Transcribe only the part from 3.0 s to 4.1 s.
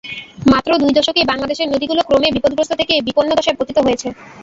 বিপন্ন দশায় পতিত হয়েছে।